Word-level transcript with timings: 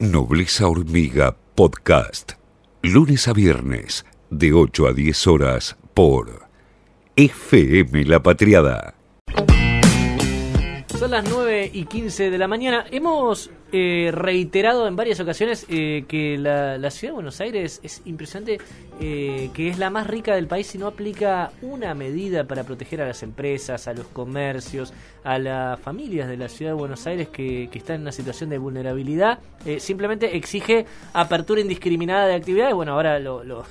Nobleza 0.00 0.68
Hormiga 0.68 1.36
Podcast. 1.56 2.34
Lunes 2.82 3.26
a 3.26 3.32
viernes, 3.32 4.06
de 4.30 4.52
8 4.52 4.86
a 4.86 4.92
10 4.92 5.26
horas, 5.26 5.76
por 5.92 6.46
FM 7.16 8.04
La 8.04 8.22
Patriada. 8.22 8.94
Son 10.96 11.10
las 11.10 11.28
9 11.28 11.72
y 11.74 11.86
15 11.86 12.30
de 12.30 12.38
la 12.38 12.46
mañana. 12.46 12.86
Hemos 12.92 13.50
eh, 13.70 14.10
reiterado 14.12 14.88
en 14.88 14.96
varias 14.96 15.20
ocasiones 15.20 15.66
eh, 15.68 16.04
que 16.08 16.38
la, 16.38 16.90
ciudad 16.90 17.12
de 17.12 17.14
Buenos 17.16 17.40
Aires 17.40 17.80
es 17.82 18.00
impresionante, 18.06 18.58
eh, 18.98 19.50
que 19.52 19.68
es 19.68 19.78
la 19.78 19.90
más 19.90 20.06
rica 20.06 20.34
del 20.34 20.46
país 20.46 20.74
y 20.74 20.78
no 20.78 20.86
aplica 20.86 21.52
una 21.60 21.94
medida 21.94 22.44
para 22.44 22.64
proteger 22.64 23.02
a 23.02 23.06
las 23.06 23.22
empresas, 23.22 23.86
a 23.86 23.92
los 23.92 24.06
comercios, 24.06 24.94
a 25.22 25.38
las 25.38 25.78
familias 25.80 26.28
de 26.28 26.38
la 26.38 26.48
ciudad 26.48 26.72
de 26.72 26.78
Buenos 26.78 27.06
Aires 27.06 27.28
que, 27.28 27.68
están 27.72 27.96
en 27.96 28.02
una 28.02 28.12
situación 28.12 28.50
de 28.50 28.58
vulnerabilidad. 28.58 29.38
simplemente 29.78 30.36
exige 30.36 30.84
apertura 31.12 31.60
indiscriminada 31.60 32.26
de 32.26 32.34
actividades. 32.34 32.74
Bueno, 32.74 32.94
ahora 32.94 33.20
lo 33.20 33.64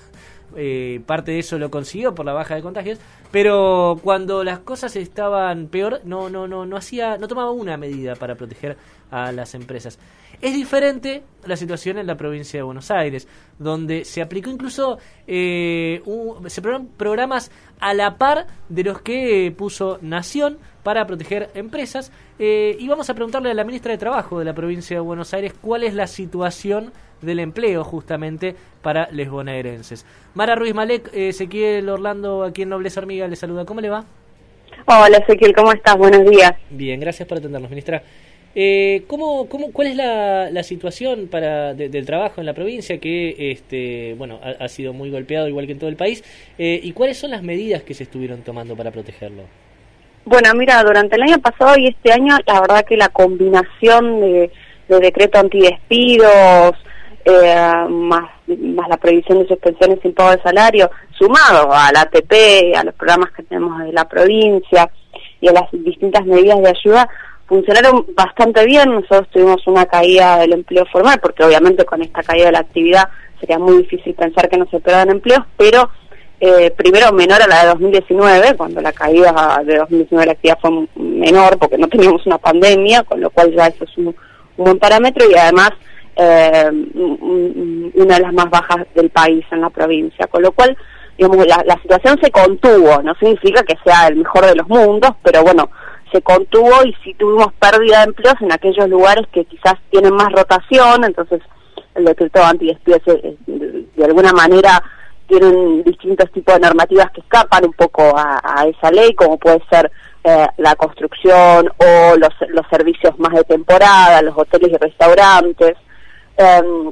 eh, 0.56 1.02
parte 1.06 1.32
de 1.32 1.40
eso 1.40 1.58
lo 1.58 1.70
consiguió 1.70 2.16
por 2.16 2.26
la 2.26 2.34
baja 2.34 2.56
de 2.56 2.62
contagios, 2.62 3.00
pero 3.32 4.00
cuando 4.04 4.44
las 4.44 4.60
cosas 4.60 4.96
estaban 4.96 5.68
peor, 5.68 6.02
no, 6.06 6.30
no, 6.30 6.48
no, 6.48 6.66
no 6.66 6.78
hacía, 6.78 7.18
no 7.18 7.28
tomaba 7.28 7.52
una 7.52 7.78
medida 7.78 8.16
para 8.16 8.36
proteger 8.36 8.78
a 9.12 9.32
las 9.32 9.54
empresas. 9.56 10.00
Es 10.42 10.54
diferente 10.54 11.24
la 11.46 11.56
situación 11.56 11.98
en 11.98 12.06
la 12.06 12.16
provincia 12.16 12.60
de 12.60 12.64
Buenos 12.64 12.92
Aires, 12.92 13.28
donde 13.58 14.06
se 14.06 14.22
aplicó 14.22 14.52
incluso 14.52 15.00
eh, 15.26 16.02
se 16.48 16.62
programas 16.62 17.52
a 17.80 17.94
la 17.94 18.18
par 18.18 18.46
de 18.70 18.84
los 18.84 19.02
que 19.02 19.54
puso 19.58 19.98
Nación 20.02 20.60
para 20.84 21.08
proteger 21.08 21.50
empresas. 21.56 22.12
Eh, 22.38 22.78
y 22.80 22.88
vamos 22.88 23.10
a 23.10 23.16
preguntarle 23.16 23.50
a 23.50 23.56
la 23.56 23.64
ministra 23.64 23.92
de 23.92 23.98
Trabajo 23.98 24.38
de 24.38 24.46
la 24.46 24.54
provincia 24.54 24.98
de 24.98 25.02
Buenos 25.02 25.34
Aires 25.34 25.54
cuál 25.60 25.84
es 25.84 25.96
la 25.96 26.06
situación 26.06 26.94
del 27.22 27.40
empleo 27.40 27.84
justamente 27.84 28.56
para 28.82 29.10
les 29.12 29.30
bonaerenses. 29.30 30.06
Mara 30.34 30.56
Ruiz 30.56 30.74
Malek, 30.74 31.10
Ezequiel 31.14 31.90
Orlando 31.90 32.44
aquí 32.44 32.64
en 32.64 32.70
Nobles 32.70 32.98
Hormiga 32.98 33.28
le 33.28 33.36
saluda. 33.36 33.66
¿Cómo 33.66 33.82
le 33.82 33.90
va? 33.90 34.06
Hola 34.86 35.18
Ezequiel, 35.18 35.54
¿cómo 35.54 35.72
estás? 35.72 35.98
Buenos 35.98 36.30
días. 36.30 36.54
Bien, 36.70 37.00
gracias 37.00 37.28
por 37.28 37.40
atendernos, 37.40 37.70
ministra. 37.70 38.02
Eh, 38.60 39.04
¿cómo, 39.06 39.48
cómo, 39.50 39.72
¿Cuál 39.72 39.90
es 39.90 39.96
la, 39.96 40.50
la 40.50 40.64
situación 40.64 41.28
para 41.28 41.76
del 41.76 42.06
trabajo 42.08 42.40
en 42.40 42.48
la 42.48 42.54
provincia 42.54 42.98
que 42.98 43.52
este, 43.52 44.16
bueno, 44.18 44.40
ha, 44.42 44.68
sido 44.68 44.94
muy 44.94 45.12
golpeado 45.12 45.48
igual 45.48 45.68
que 45.68 45.74
en 45.74 45.80
todo 45.80 45.90
el 45.90 45.96
país? 45.96 46.24
Eh, 46.58 46.80
¿Y 46.82 46.92
cuáles 46.94 47.18
son 47.18 47.32
las 47.32 47.44
medidas 47.44 47.84
que 47.84 47.94
se 47.94 48.04
estuvieron 48.04 48.42
tomando 48.42 48.76
para 48.76 48.90
protegerlo? 48.90 49.44
Bueno, 50.26 50.50
mira, 50.56 50.82
durante 50.84 51.18
el 51.18 51.22
año 51.22 51.38
pasado 51.38 51.78
y 51.78 51.88
este 51.88 52.12
año, 52.12 52.36
la 52.48 52.62
verdad 52.62 52.84
que 52.84 52.98
la 52.98 53.10
combinación 53.10 54.22
de, 54.22 54.52
de 54.88 55.00
decreto 55.00 55.38
antidespidos, 55.38 56.76
eh, 57.30 57.88
más, 57.90 58.30
más 58.48 58.88
la 58.88 58.96
prohibición 58.96 59.40
de 59.40 59.48
suspensiones 59.48 60.00
sin 60.02 60.14
pago 60.14 60.32
de 60.32 60.42
salario, 60.42 60.90
sumado 61.18 61.74
al 61.74 61.96
ATP, 61.98 62.74
a 62.76 62.86
los 62.86 62.96
programas 62.96 63.32
que 63.34 63.44
tenemos 63.44 63.84
de 63.84 63.92
la 63.92 64.08
provincia 64.08 64.90
y 65.42 65.50
a 65.50 65.52
las 65.52 65.70
distintas 65.74 66.26
medidas 66.26 66.62
de 66.62 66.70
ayuda, 66.70 67.10
funcionaron 67.48 68.06
bastante 68.16 68.66
bien. 68.66 68.94
Nosotros 68.94 69.28
tuvimos 69.32 69.66
una 69.68 69.86
caída 69.86 70.38
del 70.38 70.54
empleo 70.54 70.86
formal, 70.86 71.20
porque 71.22 71.44
obviamente 71.44 71.84
con 71.84 72.02
esta 72.02 72.24
caída 72.24 72.46
de 72.46 72.52
la 72.54 72.60
actividad 72.60 73.10
sería 73.42 73.60
muy 73.60 73.80
difícil 73.80 74.14
pensar 74.14 74.48
que 74.48 74.58
no 74.58 74.66
se 74.70 74.80
pierdan 74.80 75.10
empleos, 75.10 75.44
pero 75.58 75.90
eh, 76.40 76.72
primero 76.72 77.12
menor 77.12 77.42
a 77.42 77.48
la 77.48 77.64
de 77.64 77.68
2019, 77.72 78.56
cuando 78.56 78.80
la 78.80 78.94
caída 78.94 79.62
de 79.66 79.78
2019 79.78 80.22
de 80.22 80.26
la 80.28 80.32
actividad 80.32 80.60
fue 80.62 80.88
menor 80.96 81.58
porque 81.58 81.78
no 81.78 81.90
teníamos 81.90 82.26
una 82.26 82.38
pandemia, 82.38 83.04
con 83.04 83.20
lo 83.20 83.30
cual 83.32 83.54
ya 83.54 83.68
eso 83.68 83.84
es 83.84 83.98
un 83.98 84.16
buen 84.56 84.80
parámetro 84.80 85.30
y 85.30 85.36
además 85.36 85.72
eh, 86.18 86.72
una 87.94 88.16
de 88.16 88.22
las 88.22 88.34
más 88.34 88.50
bajas 88.50 88.88
del 88.96 89.10
país 89.12 89.46
en 89.52 89.62
la 89.62 89.70
provincia, 89.70 90.26
con 90.28 90.42
lo 90.42 90.52
cual, 90.52 90.76
digamos, 91.18 91.46
la, 91.46 91.80
situación 91.82 92.18
se 92.22 92.32
contuvo, 92.32 93.02
no 93.04 93.14
significa 93.16 93.62
que 93.64 93.78
sea 93.84 94.08
el 94.08 94.18
mejor 94.18 94.46
de 94.46 94.56
los 94.56 94.68
mundos, 94.68 95.12
pero 95.22 95.44
bueno, 95.44 95.70
se 96.12 96.22
contuvo 96.22 96.84
y 96.86 96.96
sí 97.04 97.14
tuvimos 97.14 97.54
pérdida 97.54 98.00
de 98.00 98.06
empleos 98.06 98.36
en 98.42 98.52
aquellos 98.52 98.90
lugares 98.90 99.28
que 99.32 99.46
quizás 99.46 99.76
tienen 99.92 100.16
más 100.16 100.32
rotación, 100.32 101.04
entonces 101.04 101.42
el 101.94 102.06
decreto 102.06 102.44
antidespidos 102.44 103.02
de 103.46 104.06
alguna 104.06 104.32
manera 104.32 104.82
tienen 105.28 105.84
distintos 105.84 106.32
tipos 106.32 106.56
de 106.56 106.62
normativas 106.62 107.12
que 107.12 107.22
escapan 107.22 107.66
un 107.66 107.74
poco 107.74 108.16
a, 108.16 108.66
esa 108.68 108.90
ley, 108.92 109.14
como 109.14 109.38
puede 109.38 109.62
ser 109.70 109.92
eh, 110.24 110.48
la 110.58 110.76
construcción 110.76 111.70
o 111.78 112.16
los 112.18 112.68
servicios 112.70 113.20
más 113.20 113.34
de 113.34 113.44
temporada, 113.44 114.22
los 114.22 114.38
hoteles 114.38 114.72
y 114.72 114.78
restaurantes. 114.78 115.76
Em, 116.38 116.92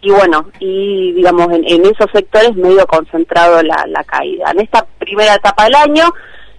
y 0.00 0.10
bueno, 0.10 0.46
y 0.58 1.12
digamos, 1.12 1.48
en, 1.52 1.86
esos 1.86 2.10
sectores 2.12 2.56
medio 2.56 2.84
concentrado 2.86 3.62
la, 3.62 3.84
la 3.86 4.02
caída. 4.02 4.50
En 4.50 4.60
esta 4.60 4.84
primera 4.98 5.34
etapa 5.34 5.64
del 5.64 5.76
año, 5.76 6.12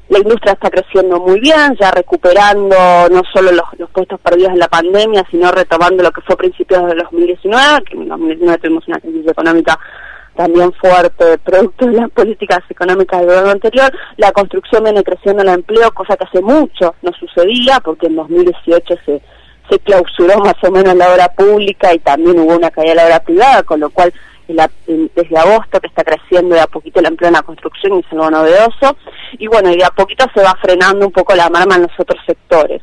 la 0.07 0.19
industria 0.19 0.53
está 0.53 0.69
creciendo 0.69 1.19
muy 1.19 1.39
bien, 1.39 1.75
ya 1.79 1.91
recuperando 1.91 2.75
no 3.11 3.21
solo 3.33 3.51
los, 3.51 3.65
los, 3.77 3.89
puestos 3.89 4.19
perdidos 4.21 4.53
en 4.53 4.59
la 4.59 4.67
pandemia, 4.67 5.25
sino 5.29 5.51
retomando 5.51 6.03
lo 6.03 6.11
que 6.11 6.21
fue 6.21 6.35
a 6.35 6.37
principios 6.37 6.85
de 6.87 6.95
2019, 6.95 7.83
que 7.83 7.97
en 7.97 8.07
2019 8.07 8.57
tuvimos 8.59 8.87
una 8.87 8.99
crisis 8.99 9.27
económica 9.27 9.77
también 10.35 10.71
fuerte, 10.73 11.37
producto 11.39 11.85
de 11.85 11.93
las 11.93 12.09
políticas 12.09 12.59
económicas 12.69 13.19
del 13.19 13.29
gobierno 13.29 13.51
anterior. 13.51 13.91
La 14.17 14.31
construcción 14.31 14.83
viene 14.83 15.03
creciendo 15.03 15.43
en 15.43 15.49
el 15.49 15.55
empleo, 15.55 15.91
cosa 15.93 16.15
que 16.15 16.25
hace 16.25 16.41
mucho 16.41 16.95
no 17.01 17.11
sucedía, 17.13 17.79
porque 17.83 18.07
en 18.07 18.15
2018 18.15 18.95
se 19.05 19.21
se 19.69 19.79
clausuró 19.79 20.39
más 20.39 20.55
o 20.63 20.71
menos 20.71 20.95
la 20.95 21.11
obra 21.11 21.29
pública 21.29 21.93
y 21.93 21.99
también 21.99 22.39
hubo 22.39 22.55
una 22.55 22.71
caída 22.71 22.91
de 22.91 22.95
la 22.95 23.05
obra 23.05 23.19
privada, 23.21 23.63
con 23.63 23.79
lo 23.79 23.89
cual 23.89 24.13
desde 24.47 25.37
agosto 25.37 25.79
que 25.79 25.87
está 25.87 26.03
creciendo 26.03 26.55
de 26.55 26.61
a 26.61 26.67
poquito 26.67 26.99
el 26.99 27.07
empleo 27.07 27.29
en 27.29 27.35
la 27.35 27.43
construcción 27.43 27.95
y 27.95 27.99
es 27.99 28.05
algo 28.11 28.29
novedoso. 28.29 28.97
Y 29.37 29.47
bueno, 29.47 29.71
y 29.71 29.77
de 29.77 29.85
a 29.85 29.89
poquito 29.89 30.25
se 30.33 30.41
va 30.41 30.55
frenando 30.61 31.05
un 31.05 31.11
poco 31.11 31.33
la 31.35 31.49
marma 31.49 31.75
en 31.75 31.83
los 31.83 31.99
otros 31.99 32.19
sectores. 32.25 32.81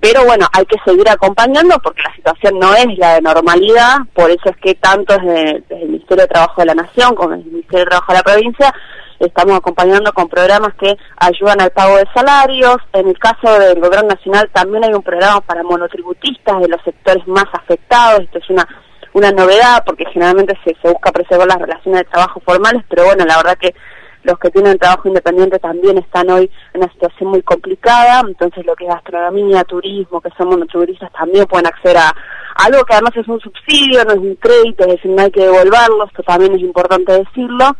Pero 0.00 0.24
bueno, 0.24 0.46
hay 0.52 0.64
que 0.66 0.78
seguir 0.84 1.08
acompañando 1.08 1.78
porque 1.80 2.02
la 2.02 2.14
situación 2.14 2.58
no 2.58 2.74
es 2.74 2.86
la 2.98 3.14
de 3.14 3.22
normalidad, 3.22 3.98
por 4.14 4.30
eso 4.30 4.48
es 4.50 4.56
que 4.58 4.74
tanto 4.76 5.16
desde, 5.18 5.62
el 5.70 5.88
Ministerio 5.88 6.22
de 6.22 6.28
Trabajo 6.28 6.60
de 6.60 6.66
la 6.66 6.74
Nación 6.74 7.14
como 7.14 7.30
desde 7.30 7.44
el 7.44 7.52
Ministerio 7.52 7.84
de 7.84 7.90
Trabajo 7.90 8.12
de 8.12 8.18
la 8.18 8.24
provincia 8.24 8.74
estamos 9.18 9.56
acompañando 9.56 10.12
con 10.12 10.28
programas 10.28 10.74
que 10.74 10.96
ayudan 11.16 11.60
al 11.60 11.72
pago 11.72 11.96
de 11.96 12.06
salarios. 12.14 12.76
En 12.92 13.08
el 13.08 13.18
caso 13.18 13.58
del 13.58 13.80
Gobierno 13.80 14.10
Nacional 14.10 14.48
también 14.52 14.84
hay 14.84 14.92
un 14.92 15.02
programa 15.02 15.40
para 15.40 15.64
monotributistas 15.64 16.60
de 16.60 16.68
los 16.68 16.80
sectores 16.82 17.26
más 17.26 17.46
afectados. 17.52 18.20
Esto 18.20 18.38
es 18.38 18.50
una 18.50 18.68
una 19.12 19.32
novedad 19.32 19.82
porque 19.84 20.04
generalmente 20.06 20.58
se 20.64 20.74
busca 20.88 21.12
preservar 21.12 21.48
las 21.48 21.58
relaciones 21.58 22.02
de 22.02 22.10
trabajo 22.10 22.40
formales, 22.40 22.84
pero 22.88 23.04
bueno, 23.04 23.24
la 23.24 23.36
verdad 23.36 23.58
que 23.58 23.74
los 24.28 24.38
que 24.38 24.50
tienen 24.50 24.78
trabajo 24.78 25.08
independiente 25.08 25.58
también 25.58 25.96
están 25.96 26.28
hoy 26.28 26.50
en 26.74 26.82
una 26.82 26.92
situación 26.92 27.30
muy 27.30 27.42
complicada, 27.42 28.20
entonces 28.20 28.64
lo 28.66 28.76
que 28.76 28.84
es 28.84 28.90
gastronomía, 28.90 29.64
turismo, 29.64 30.20
que 30.20 30.28
son 30.36 30.50
monotributistas, 30.50 31.10
también 31.12 31.46
pueden 31.46 31.66
acceder 31.66 31.96
a 31.96 32.14
algo 32.56 32.84
que 32.84 32.92
además 32.92 33.16
es 33.16 33.26
un 33.26 33.40
subsidio, 33.40 34.04
no 34.04 34.12
es 34.12 34.18
un 34.18 34.34
crédito, 34.34 34.84
es 34.84 34.96
decir, 34.96 35.10
no 35.10 35.22
hay 35.22 35.30
que 35.30 35.40
devolverlo, 35.40 36.04
esto 36.06 36.22
también 36.24 36.54
es 36.54 36.60
importante 36.60 37.12
decirlo, 37.12 37.74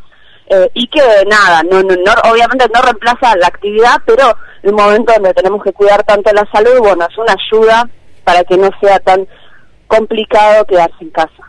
eh, 0.48 0.70
y 0.72 0.86
que 0.86 1.02
nada, 1.28 1.62
no, 1.64 1.82
no, 1.82 2.12
obviamente 2.32 2.66
no 2.72 2.80
reemplaza 2.80 3.36
la 3.36 3.48
actividad, 3.48 3.96
pero 4.06 4.34
el 4.62 4.72
momento 4.72 5.12
donde 5.12 5.34
tenemos 5.34 5.62
que 5.62 5.72
cuidar 5.72 6.02
tanto 6.04 6.32
la 6.32 6.48
salud, 6.50 6.78
bueno, 6.78 7.06
es 7.10 7.18
una 7.18 7.34
ayuda 7.34 7.90
para 8.24 8.42
que 8.44 8.56
no 8.56 8.70
sea 8.80 8.98
tan 9.00 9.28
complicado 9.86 10.64
quedarse 10.64 10.96
en 11.02 11.10
casa. 11.10 11.42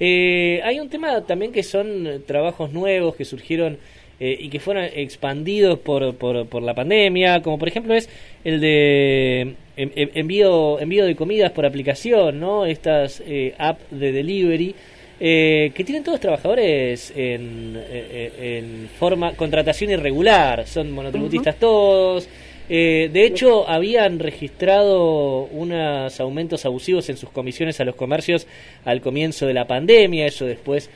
Eh, 0.00 0.60
hay 0.64 0.80
un 0.80 0.90
tema 0.90 1.22
también 1.22 1.52
que 1.52 1.62
son 1.62 2.24
trabajos 2.26 2.72
nuevos 2.72 3.14
que 3.14 3.24
surgieron 3.24 3.78
eh, 4.20 4.36
y 4.38 4.48
que 4.48 4.60
fueron 4.60 4.84
expandidos 4.84 5.78
por, 5.78 6.14
por, 6.16 6.46
por, 6.46 6.62
la 6.62 6.74
pandemia, 6.74 7.42
como 7.42 7.58
por 7.58 7.68
ejemplo 7.68 7.94
es 7.94 8.08
el 8.44 8.60
de 8.60 9.54
envío, 9.76 10.78
envío 10.80 11.04
de 11.04 11.16
comidas 11.16 11.52
por 11.52 11.66
aplicación, 11.66 12.38
¿no? 12.38 12.64
Estas 12.64 13.22
eh, 13.26 13.54
apps 13.58 13.84
de 13.90 14.12
delivery 14.12 14.74
eh, 15.20 15.70
que 15.74 15.84
tienen 15.84 16.02
todos 16.02 16.18
trabajadores 16.18 17.12
en, 17.14 17.76
eh, 17.76 18.32
eh, 18.36 18.58
en, 18.58 18.88
forma 18.98 19.32
contratación 19.34 19.90
irregular, 19.90 20.66
son 20.66 20.90
monotributistas 20.90 21.56
todos. 21.56 22.28
de 22.68 23.24
hecho, 23.24 23.68
habían 23.68 24.18
registrado 24.18 25.44
unos 25.44 26.18
aumentos 26.18 26.64
abusivos 26.66 27.08
en 27.10 27.16
sus 27.16 27.30
comisiones 27.30 27.78
a 27.78 27.84
los 27.84 27.94
comercios 27.94 28.46
al 28.84 29.00
comienzo 29.00 29.46
de 29.46 29.54
la 29.54 29.66
pandemia, 29.66 30.26
eso 30.26 30.46
después 30.46 30.90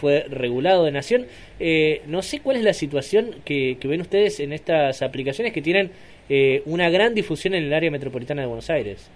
fue 0.00 0.26
regulado 0.28 0.84
de 0.84 0.92
Nación. 0.92 1.26
no 2.06 2.22
sé 2.22 2.40
cuál 2.40 2.56
es 2.56 2.62
la 2.62 2.72
situación 2.72 3.36
que, 3.44 3.78
que, 3.80 3.88
ven 3.88 4.00
ustedes 4.00 4.40
en 4.40 4.52
estas 4.52 5.02
aplicaciones 5.02 5.52
que 5.52 5.62
tienen 5.62 5.90
una 6.66 6.88
gran 6.90 7.14
difusión 7.14 7.54
en 7.54 7.64
el 7.64 7.72
área 7.72 7.90
metropolitana 7.90 8.42
de 8.42 8.48
Buenos 8.48 8.70
Aires. 8.70 9.10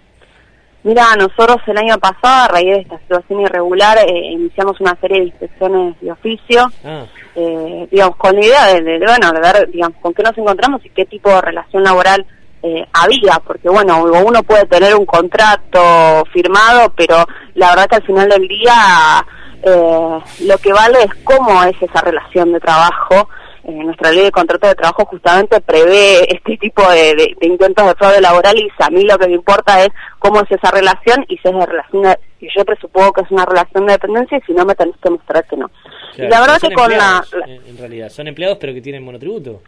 Mira, 0.83 1.15
nosotros 1.15 1.57
el 1.67 1.77
año 1.77 1.97
pasado, 1.99 2.45
a 2.45 2.47
raíz 2.47 2.71
de 2.73 2.81
esta 2.81 2.97
situación 2.99 3.41
irregular, 3.41 3.99
eh, 3.99 4.31
iniciamos 4.31 4.79
una 4.81 4.95
serie 4.99 5.19
de 5.19 5.25
inspecciones 5.27 5.95
de 6.01 6.11
oficio, 6.11 6.71
ah. 6.83 7.05
eh, 7.35 7.87
digamos, 7.91 8.15
con 8.15 8.35
la 8.35 8.43
idea 8.43 8.65
de, 8.73 8.97
bueno, 8.97 9.31
de 9.31 9.39
ver, 9.39 9.69
digamos, 9.69 9.97
con 10.01 10.13
qué 10.13 10.23
nos 10.23 10.35
encontramos 10.35 10.83
y 10.83 10.89
qué 10.89 11.05
tipo 11.05 11.29
de 11.29 11.41
relación 11.41 11.83
laboral 11.83 12.25
eh, 12.63 12.83
había, 12.93 13.39
porque 13.45 13.69
bueno, 13.69 14.03
uno 14.03 14.41
puede 14.41 14.65
tener 14.65 14.95
un 14.95 15.05
contrato 15.05 16.23
firmado, 16.33 16.91
pero 16.97 17.27
la 17.53 17.69
verdad 17.69 17.87
que 17.87 17.95
al 17.97 18.03
final 18.03 18.29
del 18.29 18.47
día 18.47 18.73
eh, 19.63 20.19
lo 20.45 20.57
que 20.57 20.73
vale 20.73 21.03
es 21.03 21.13
cómo 21.23 21.63
es 21.63 21.75
esa 21.81 22.01
relación 22.01 22.53
de 22.53 22.59
trabajo. 22.59 23.29
Eh, 23.63 23.71
nuestra 23.71 24.11
ley 24.11 24.23
de 24.23 24.31
contrato 24.31 24.67
de 24.67 24.73
trabajo 24.73 25.05
justamente 25.05 25.61
prevé 25.61 26.33
este 26.33 26.57
tipo 26.57 26.81
de, 26.89 27.35
intentos 27.41 27.85
de 27.85 27.93
fraude 27.93 28.19
laboral 28.19 28.57
y 28.57 28.67
a 28.79 28.89
mí 28.89 29.03
lo 29.03 29.19
que 29.19 29.27
me 29.27 29.35
importa 29.35 29.83
es 29.83 29.89
cómo 30.17 30.41
es 30.41 30.49
esa 30.49 30.71
relación 30.71 31.23
y 31.27 31.37
si 31.37 31.47
es 31.47 31.53
de 31.53 31.65
relación 31.67 32.17
y 32.39 32.47
yo 32.57 32.65
presupongo 32.65 33.13
que 33.13 33.21
es 33.21 33.29
una 33.29 33.45
relación 33.45 33.85
de 33.85 33.93
dependencia 33.93 34.39
y 34.39 34.41
si 34.41 34.53
no 34.53 34.65
me 34.65 34.73
tenés 34.73 34.95
que 34.97 35.11
mostrar 35.11 35.45
que 35.45 35.57
no. 35.57 35.69
y 36.17 36.23
la 36.23 36.41
verdad 36.41 36.57
que 36.59 36.73
con 36.73 36.89
la, 36.89 37.23
En 37.45 37.77
realidad, 37.77 38.09
son 38.09 38.27
empleados 38.27 38.57
pero 38.59 38.73
que 38.73 38.81
tienen 38.81 39.03
monotributo. 39.03 39.61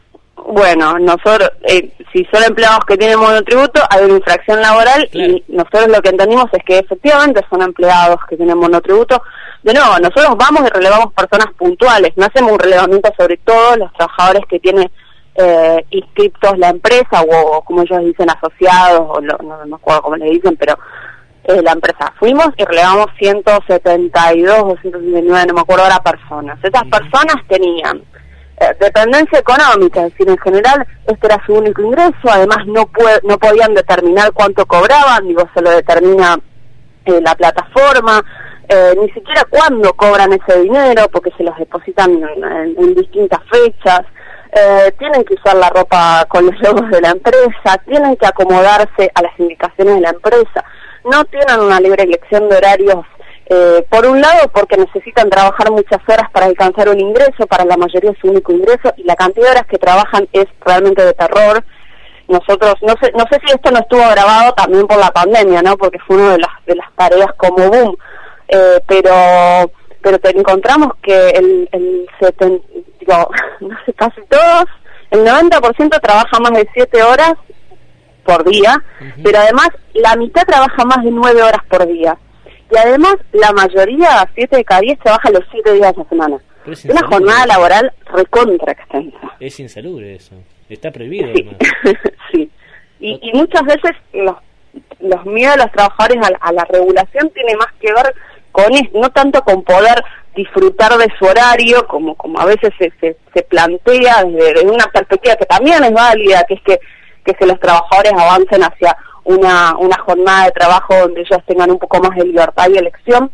Bueno, 0.47 0.99
nosotros, 0.99 1.51
eh, 1.63 1.91
si 2.11 2.25
son 2.25 2.43
empleados 2.43 2.81
que 2.85 2.97
tienen 2.97 3.19
monotributo, 3.19 3.81
hay 3.89 4.03
una 4.05 4.15
infracción 4.15 4.61
laboral 4.61 5.09
y 5.13 5.43
nosotros 5.47 5.87
lo 5.87 6.01
que 6.01 6.09
entendimos 6.09 6.45
es 6.51 6.63
que 6.65 6.79
efectivamente 6.79 7.41
son 7.49 7.61
empleados 7.61 8.17
que 8.29 8.37
tienen 8.37 8.57
monotributo. 8.57 9.21
De 9.63 9.73
nuevo, 9.73 9.97
nosotros 9.99 10.35
vamos 10.37 10.63
y 10.67 10.73
relevamos 10.73 11.13
personas 11.13 11.53
puntuales, 11.57 12.11
no 12.17 12.25
hacemos 12.25 12.51
un 12.51 12.59
relevamiento 12.59 13.09
sobre 13.17 13.37
todos 13.37 13.77
los 13.77 13.91
trabajadores 13.93 14.43
que 14.49 14.59
tienen 14.59 14.91
eh, 15.35 15.85
inscriptos 15.89 16.57
la 16.57 16.69
empresa 16.69 17.21
o, 17.21 17.63
como 17.63 17.81
ellos 17.81 18.03
dicen 18.03 18.29
asociados, 18.29 19.01
o 19.09 19.21
no, 19.21 19.37
no 19.41 19.65
me 19.65 19.75
acuerdo 19.75 20.01
cómo 20.03 20.17
le 20.17 20.29
dicen, 20.29 20.57
pero 20.57 20.77
eh, 21.45 21.61
la 21.61 21.71
empresa. 21.71 22.13
Fuimos 22.19 22.49
y 22.57 22.63
relevamos 22.63 23.07
172 23.17 24.59
o 24.59 24.77
169, 24.81 25.45
no 25.47 25.53
me 25.53 25.61
acuerdo 25.61 25.83
ahora, 25.83 26.03
personas. 26.03 26.57
Esas 26.63 26.83
personas 26.83 27.35
tenían 27.47 28.01
eh, 28.57 28.75
dependencia 28.79 29.39
económica, 29.39 30.05
es 30.05 30.11
decir, 30.11 30.29
en 30.29 30.37
general 30.37 30.85
este 31.07 31.25
era 31.25 31.43
su 31.45 31.53
único 31.53 31.81
ingreso, 31.81 32.29
además 32.29 32.59
no 32.67 32.89
no 33.23 33.37
podían 33.39 33.73
determinar 33.73 34.31
cuánto 34.31 34.65
cobraban, 34.65 35.27
digo, 35.27 35.49
se 35.55 35.61
lo 35.61 35.71
determina 35.71 36.37
eh, 37.05 37.19
la 37.19 37.33
plataforma, 37.35 38.23
eh, 38.69 38.93
ni 39.01 39.09
siquiera 39.11 39.43
cuándo 39.49 39.93
cobran 39.93 40.33
ese 40.33 40.61
dinero, 40.61 41.07
porque 41.11 41.31
se 41.35 41.43
los 41.43 41.57
depositan 41.57 42.11
en, 42.77 42.95
distintas 42.95 43.41
fechas, 43.51 44.01
tienen 44.99 45.23
que 45.25 45.33
usar 45.33 45.55
la 45.55 45.69
ropa 45.69 46.25
con 46.29 46.45
los 46.45 46.61
logos 46.61 46.87
de 46.91 47.01
la 47.01 47.09
empresa, 47.09 47.75
tienen 47.87 48.15
que 48.17 48.27
acomodarse 48.27 49.11
a 49.15 49.23
las 49.23 49.39
indicaciones 49.39 49.95
de 49.95 50.01
la 50.01 50.11
empresa, 50.11 50.63
no 51.05 51.25
tienen 51.25 51.59
una 51.59 51.79
libre 51.79 52.03
elección 52.03 52.47
de 52.49 52.57
horarios 52.57 53.03
eh, 53.47 53.85
por 53.89 54.05
un 54.05 54.21
lado, 54.21 54.49
porque 54.53 54.77
necesitan 54.77 55.29
trabajar 55.29 55.71
muchas 55.71 55.99
horas 56.07 56.29
para 56.31 56.45
alcanzar 56.45 56.89
un 56.89 56.99
ingreso, 56.99 57.45
para 57.47 57.65
la 57.65 57.77
mayoría 57.77 58.11
es 58.11 58.17
su 58.19 58.27
único 58.27 58.51
ingreso, 58.51 58.93
y 58.97 59.03
la 59.03 59.15
cantidad 59.15 59.45
de 59.45 59.51
horas 59.51 59.67
que 59.67 59.77
trabajan 59.77 60.27
es 60.31 60.45
realmente 60.61 61.03
de 61.03 61.13
terror. 61.13 61.63
Nosotros, 62.27 62.75
no 62.81 62.93
sé, 63.01 63.11
no 63.13 63.25
sé 63.29 63.39
si 63.45 63.53
esto 63.53 63.69
no 63.71 63.79
estuvo 63.79 64.07
grabado 64.09 64.53
también 64.53 64.87
por 64.87 64.97
la 64.97 65.11
pandemia, 65.11 65.61
¿no? 65.61 65.75
Porque 65.77 65.99
fue 65.99 66.17
una 66.17 66.31
de 66.31 66.39
las, 66.39 66.51
de 66.65 66.75
las 66.75 66.87
tareas 66.95 67.33
como 67.37 67.69
boom, 67.69 67.97
eh, 68.47 68.79
pero 68.87 69.71
pero 70.03 70.19
te 70.19 70.37
encontramos 70.37 70.91
que 71.01 71.29
el, 71.29 71.69
el 71.71 72.05
digo, 72.99 73.31
no 73.61 73.75
sé, 73.85 73.93
casi 73.93 74.21
todos, 74.29 74.65
el 75.11 75.25
90% 75.25 76.01
trabaja 76.01 76.39
más 76.39 76.51
de 76.51 76.67
7 76.73 77.03
horas 77.03 77.33
por 78.25 78.43
día, 78.43 78.83
pero 79.23 79.39
además 79.39 79.69
la 79.93 80.15
mitad 80.15 80.43
trabaja 80.43 80.85
más 80.85 81.03
de 81.03 81.11
9 81.11 81.41
horas 81.41 81.61
por 81.69 81.87
día. 81.87 82.17
Y 82.73 82.77
además, 82.77 83.15
la 83.33 83.51
mayoría, 83.51 84.27
7 84.33 84.57
de 84.57 84.65
cada 84.65 84.81
10, 84.81 84.99
trabaja 84.99 85.29
los 85.29 85.43
7 85.51 85.73
días 85.73 85.93
de 85.95 86.01
la 86.03 86.09
semana. 86.09 86.37
Es 86.65 86.85
una 86.85 87.05
jornada 87.07 87.45
laboral 87.45 87.91
recontra 88.05 88.71
extensa. 88.71 89.17
Es 89.39 89.59
insalubre 89.59 90.15
eso. 90.15 90.35
Está 90.69 90.91
prohibido, 90.91 91.27
sí. 91.35 91.49
sí. 92.31 92.51
Y, 92.99 93.19
y, 93.21 93.37
muchas 93.37 93.63
veces 93.63 93.91
los, 94.13 94.35
los 95.01 95.25
miedos 95.25 95.57
de 95.57 95.63
los 95.63 95.71
trabajadores 95.71 96.17
a, 96.39 96.51
la 96.51 96.65
regulación 96.65 97.29
tiene 97.31 97.55
más 97.57 97.67
que 97.79 97.93
ver 97.93 98.15
con 98.51 98.71
no 98.93 99.09
tanto 99.11 99.41
con 99.41 99.63
poder 99.63 100.03
disfrutar 100.35 100.97
de 100.97 101.11
su 101.19 101.25
horario, 101.25 101.85
como, 101.87 102.15
como 102.15 102.39
a 102.39 102.45
veces 102.45 102.71
se, 102.79 102.91
se, 102.99 103.43
plantea 103.43 104.23
desde, 104.23 104.53
desde, 104.53 104.71
una 104.71 104.85
perspectiva 104.85 105.35
que 105.35 105.45
también 105.45 105.83
es 105.83 105.91
válida, 105.91 106.43
que 106.47 106.55
es 106.55 106.61
que, 106.61 106.79
que 107.25 107.35
se 107.37 107.45
los 107.45 107.59
trabajadores 107.59 108.13
avancen 108.13 108.63
hacia 108.63 108.95
una, 109.25 109.75
una 109.77 109.97
jornada 109.99 110.45
de 110.45 110.51
trabajo 110.51 110.95
donde 110.95 111.21
ellos 111.21 111.39
tengan 111.47 111.71
un 111.71 111.79
poco 111.79 111.99
más 111.99 112.15
de 112.15 112.25
libertad 112.25 112.67
y 112.69 112.77
elección, 112.77 113.31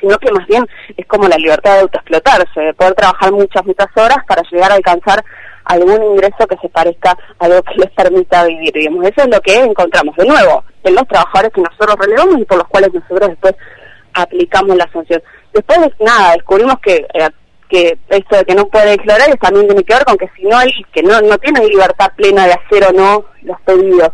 sino 0.00 0.18
que 0.18 0.32
más 0.32 0.46
bien 0.46 0.66
es 0.96 1.06
como 1.06 1.28
la 1.28 1.36
libertad 1.36 1.74
de 1.74 1.80
autoexplotarse, 1.80 2.60
de 2.60 2.74
poder 2.74 2.94
trabajar 2.94 3.32
muchas, 3.32 3.64
muchas 3.64 3.86
horas 3.96 4.18
para 4.26 4.42
llegar 4.50 4.72
a 4.72 4.74
alcanzar 4.74 5.24
algún 5.64 6.02
ingreso 6.02 6.46
que 6.48 6.56
se 6.60 6.68
parezca 6.68 7.16
a 7.38 7.48
lo 7.48 7.62
que 7.62 7.74
les 7.76 7.90
permita 7.90 8.44
vivir, 8.44 8.72
digamos. 8.72 9.04
Eso 9.04 9.22
es 9.22 9.28
lo 9.28 9.40
que 9.40 9.54
encontramos 9.54 10.16
de 10.16 10.26
nuevo 10.26 10.64
en 10.82 10.94
los 10.94 11.06
trabajadores 11.06 11.52
que 11.52 11.60
nosotros 11.60 11.96
relevamos 12.00 12.40
y 12.40 12.44
por 12.44 12.58
los 12.58 12.68
cuales 12.68 12.92
nosotros 12.92 13.30
después 13.30 13.54
aplicamos 14.14 14.76
la 14.76 14.90
sanción. 14.92 15.22
Después, 15.52 15.78
nada, 16.00 16.32
descubrimos 16.32 16.78
que 16.80 17.06
eh, 17.14 17.28
que 17.72 17.98
esto 18.10 18.36
de 18.36 18.44
que 18.44 18.54
no 18.54 18.66
puede 18.66 18.90
declarar 18.90 19.34
también 19.40 19.66
tiene 19.66 19.82
que 19.82 19.94
ver 19.94 20.04
con 20.04 20.18
que 20.18 20.28
si 20.36 20.44
no, 20.44 20.58
que 20.92 21.02
no, 21.02 21.22
no 21.22 21.38
tiene 21.38 21.66
libertad 21.66 22.12
plena 22.14 22.46
de 22.46 22.52
hacer 22.52 22.84
o 22.84 22.92
no 22.92 23.24
los 23.42 23.58
pedidos 23.62 24.10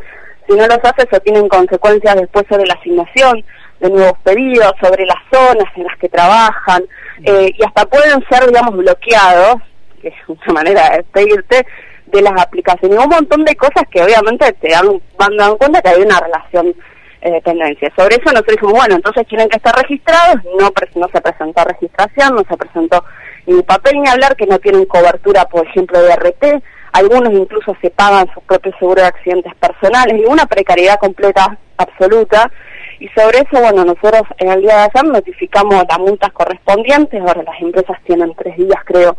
si 0.48 0.56
no 0.56 0.66
los 0.66 0.78
hace, 0.78 1.06
eso 1.08 1.20
tienen 1.20 1.48
consecuencias 1.48 2.16
después 2.16 2.46
sobre 2.48 2.66
la 2.66 2.74
asignación 2.74 3.44
de 3.80 3.90
nuevos 3.90 4.18
pedidos, 4.24 4.72
sobre 4.82 5.04
las 5.04 5.18
zonas 5.30 5.66
en 5.76 5.84
las 5.84 5.96
que 5.98 6.08
trabajan, 6.08 6.82
eh, 7.22 7.52
y 7.56 7.64
hasta 7.64 7.86
pueden 7.86 8.24
ser, 8.30 8.46
digamos, 8.46 8.76
bloqueados, 8.76 9.56
que 10.00 10.08
es 10.08 10.14
una 10.26 10.54
manera 10.54 10.90
de 10.90 11.02
pedirte, 11.04 11.66
de 12.06 12.22
las 12.22 12.40
aplicaciones. 12.40 12.98
Un 12.98 13.10
montón 13.10 13.44
de 13.44 13.54
cosas 13.56 13.84
que 13.90 14.02
obviamente 14.02 14.52
te 14.54 14.70
dan, 14.70 15.00
van 15.18 15.36
dando 15.36 15.58
cuenta 15.58 15.82
que 15.82 15.90
hay 15.90 16.00
una 16.00 16.18
relación 16.18 16.66
de 16.66 17.28
eh, 17.28 17.32
dependencia. 17.32 17.92
Sobre 17.96 18.14
eso 18.16 18.30
nosotros 18.32 18.56
dijimos, 18.56 18.72
bueno, 18.72 18.94
entonces 18.96 19.26
tienen 19.26 19.48
que 19.48 19.56
estar 19.56 19.74
registrados, 19.74 20.42
no, 20.58 20.70
no 20.94 21.08
se 21.12 21.20
presentó 21.20 21.64
registración, 21.64 22.34
no 22.34 22.44
se 22.48 22.56
presentó 22.56 23.04
ni 23.46 23.62
papel 23.62 24.00
ni 24.00 24.08
hablar 24.08 24.36
que 24.36 24.46
no 24.46 24.58
tienen 24.58 24.84
cobertura, 24.84 25.44
por 25.46 25.66
ejemplo, 25.66 26.00
de 26.00 26.14
RT, 26.14 26.62
algunos 26.98 27.32
incluso 27.32 27.76
se 27.80 27.90
pagan 27.90 28.28
su 28.34 28.40
propio 28.42 28.72
seguro 28.78 29.02
de 29.02 29.08
accidentes 29.08 29.54
personales 29.54 30.18
y 30.18 30.24
una 30.24 30.46
precariedad 30.46 30.98
completa, 30.98 31.56
absoluta. 31.76 32.50
Y 32.98 33.08
sobre 33.08 33.38
eso, 33.38 33.60
bueno, 33.60 33.84
nosotros 33.84 34.22
en 34.38 34.50
el 34.50 34.62
día 34.62 34.76
de 34.76 34.82
ayer 34.82 35.04
notificamos 35.04 35.84
las 35.88 35.98
multas 35.98 36.32
correspondientes, 36.32 37.20
ahora 37.20 37.44
las 37.44 37.60
empresas 37.60 37.96
tienen 38.04 38.34
tres 38.34 38.56
días, 38.56 38.80
creo, 38.84 39.16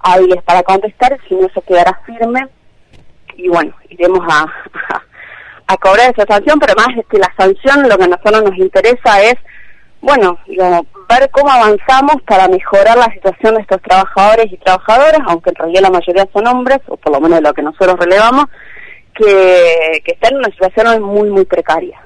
hábiles 0.00 0.42
para 0.42 0.62
contestar, 0.62 1.16
si 1.28 1.34
no 1.34 1.46
eso 1.46 1.60
quedará 1.62 2.00
firme. 2.04 2.48
Y 3.36 3.48
bueno, 3.48 3.72
iremos 3.88 4.20
a, 4.28 4.46
a, 5.68 5.76
cobrar 5.76 6.10
esa 6.10 6.26
sanción, 6.26 6.58
pero 6.58 6.74
más 6.74 6.88
es 6.98 7.06
que 7.06 7.18
la 7.18 7.32
sanción 7.36 7.88
lo 7.88 7.96
que 7.96 8.04
a 8.04 8.08
nosotros 8.08 8.42
nos 8.42 8.58
interesa 8.58 9.22
es 9.22 9.36
bueno, 10.00 10.38
ver 10.46 11.30
cómo 11.30 11.50
avanzamos 11.50 12.22
para 12.26 12.48
mejorar 12.48 12.96
la 12.96 13.12
situación 13.12 13.54
de 13.54 13.62
estos 13.62 13.82
trabajadores 13.82 14.50
y 14.50 14.56
trabajadoras, 14.56 15.20
aunque 15.26 15.50
en 15.50 15.56
realidad 15.56 15.82
la 15.82 15.90
mayoría 15.90 16.28
son 16.32 16.46
hombres, 16.46 16.78
o 16.88 16.96
por 16.96 17.12
lo 17.12 17.20
menos 17.20 17.42
lo 17.42 17.52
que 17.52 17.62
nosotros 17.62 17.98
relevamos, 17.98 18.46
que, 19.14 20.02
están 20.06 20.32
en 20.32 20.38
una 20.38 20.50
situación 20.50 21.02
muy, 21.02 21.30
muy 21.30 21.44
precaria. 21.44 22.00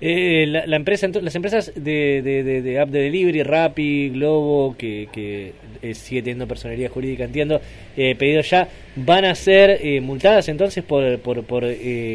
Eh, 0.00 0.44
la, 0.46 0.76
empresa, 0.76 1.06
las 1.20 1.34
empresas 1.34 1.72
de, 1.76 2.20
de, 2.22 2.62
de, 2.62 2.80
app 2.80 2.88
de 2.88 3.02
delivery, 3.02 3.42
Rappi, 3.42 4.10
Globo, 4.10 4.74
que, 4.76 5.08
que 5.12 5.54
eh, 5.82 5.94
sigue 5.94 6.20
teniendo 6.20 6.46
personalidad 6.46 6.90
jurídica, 6.90 7.24
entiendo, 7.24 7.60
eh, 7.96 8.14
pedido 8.14 8.42
ya, 8.42 8.68
¿van 8.96 9.24
a 9.24 9.34
ser 9.34 9.78
eh, 9.82 10.00
multadas 10.00 10.48
entonces 10.48 10.84
por, 10.84 11.20
por, 11.20 11.44
por 11.44 11.64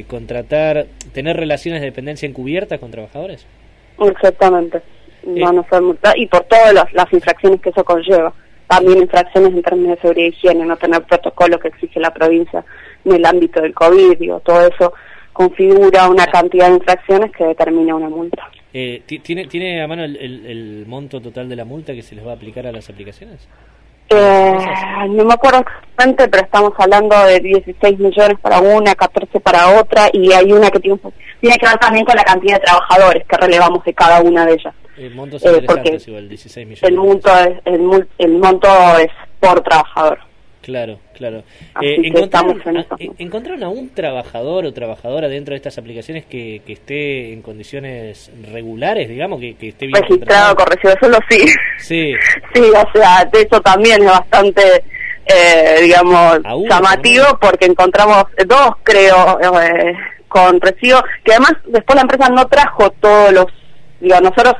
contratar, 0.08 0.88
tener 1.14 1.38
relaciones 1.38 1.82
de 1.82 1.88
dependencia 1.88 2.28
encubiertas 2.28 2.80
con 2.80 2.92
trabajadores? 2.92 3.46
Exactamente 4.00 4.82
van 5.40 5.60
a 5.60 5.70
ser 5.70 5.82
y 6.16 6.28
por 6.28 6.44
todas 6.44 6.74
las, 6.74 7.14
infracciones 7.14 7.62
que 7.62 7.70
eso 7.70 7.84
conlleva. 7.84 8.34
También 8.68 9.00
infracciones 9.00 9.52
en 9.52 9.64
términos 9.64 9.96
de 9.96 10.02
seguridad 10.02 10.26
y 10.26 10.30
higiene, 10.30 10.66
no 10.66 10.78
tener 10.78 11.02
protocolo 11.04 11.60
que 11.60 11.70
exige 11.70 12.00
la 12.00 12.14
provincia 12.14 12.64
en 13.04 13.14
el 13.14 13.26
ámbito 13.26 13.62
del 13.62 13.74
COVID, 13.74 14.18
digo, 14.20 14.40
todo 14.42 14.68
eso 14.68 14.94
configura 15.34 16.08
una 16.08 16.26
cantidad 16.28 16.68
de 16.68 16.76
infracciones 16.76 17.32
que 17.32 17.46
determina 17.46 17.96
una 17.96 18.10
multa. 18.10 18.50
Eh, 18.74 19.02
¿tiene, 19.24 19.48
¿Tiene 19.48 19.82
a 19.82 19.88
mano 19.88 20.04
el, 20.04 20.16
el, 20.18 20.86
monto 20.86 21.20
total 21.20 21.50
de 21.50 21.56
la 21.56 21.66
multa 21.66 21.94
que 21.94 22.04
se 22.04 22.14
les 22.14 22.26
va 22.26 22.32
a 22.32 22.36
aplicar 22.36 22.68
a 22.68 22.72
las 22.72 22.90
aplicaciones? 22.90 23.48
Eh, 24.10 24.58
no 25.10 25.24
me 25.24 25.34
acuerdo 25.34 25.60
exactamente, 25.60 26.28
pero 26.28 26.44
estamos 26.44 26.74
hablando 26.78 27.16
de 27.26 27.40
16 27.40 28.00
millones 28.00 28.40
para 28.42 28.60
una, 28.60 28.96
14 28.96 29.40
para 29.40 29.80
otra, 29.80 30.10
y 30.14 30.32
hay 30.34 30.52
una 30.52 30.70
que 30.70 30.80
tiene, 30.80 31.00
tiene 31.40 31.58
que 31.58 31.68
ver 31.68 31.78
también 31.78 32.06
con 32.06 32.16
la 32.16 32.24
cantidad 32.24 32.56
de 32.56 32.66
trabajadores 32.66 33.26
que 33.28 33.38
relevamos 33.38 33.84
de 33.84 33.94
cada 33.94 34.22
una 34.22 34.46
de 34.46 34.54
ellas. 34.54 34.74
El 35.00 35.16
monto 35.16 35.38
es 35.38 35.46
eh, 35.46 35.64
porque 35.66 35.92
16 35.92 36.68
millones. 36.68 36.84
El 36.84 36.96
monto, 36.98 37.30
es, 37.40 37.58
el, 38.18 38.32
monto 38.34 38.68
es 38.98 39.08
por 39.40 39.62
trabajador. 39.62 40.20
Claro, 40.62 41.00
claro. 41.16 41.44
Eh, 41.82 41.96
¿encontraron, 42.04 42.78
a, 42.78 42.86
¿Encontraron 43.18 43.64
a 43.64 43.70
un 43.70 43.90
trabajador 43.92 44.66
o 44.66 44.74
trabajadora 44.74 45.30
dentro 45.30 45.54
de 45.54 45.56
estas 45.56 45.78
aplicaciones 45.78 46.26
que, 46.26 46.62
que 46.66 46.74
esté 46.74 47.32
en 47.32 47.42
condiciones 47.42 48.30
regulares, 48.52 49.08
digamos, 49.08 49.40
que, 49.40 49.56
que 49.56 49.70
esté 49.70 49.88
bien 49.88 50.02
Registrado, 50.02 50.56
corregido, 50.58 50.94
eso 50.94 51.10
lo 51.10 51.20
sí. 51.30 51.46
Sí. 51.78 52.14
sí, 52.54 52.62
o 52.62 52.92
sea, 52.94 53.24
de 53.32 53.42
hecho 53.42 53.62
también 53.62 54.02
es 54.02 54.12
bastante, 54.12 54.84
eh, 55.26 55.78
digamos, 55.82 56.40
llamativo 56.70 57.26
porque 57.40 57.66
encontramos 57.66 58.26
dos, 58.46 58.72
creo, 58.84 59.40
eh, 59.42 59.96
con 60.28 60.60
residuos, 60.60 61.04
que 61.24 61.32
además 61.32 61.54
después 61.68 61.96
la 61.96 62.02
empresa 62.02 62.30
no 62.30 62.46
trajo 62.48 62.90
todos 63.00 63.32
los, 63.32 63.46
digo, 64.02 64.20
nosotros 64.20 64.56